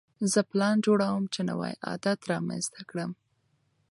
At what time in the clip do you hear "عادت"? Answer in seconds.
1.87-2.19